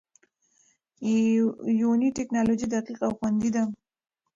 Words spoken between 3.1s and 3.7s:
خوندي ده.